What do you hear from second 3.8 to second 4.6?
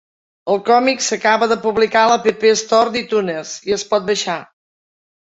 pot baixar.